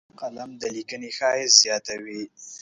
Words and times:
قلم 0.19 0.49
د 0.61 0.63
لیکنې 0.75 1.09
ښایست 1.17 1.57
زیاتوي 1.63 2.23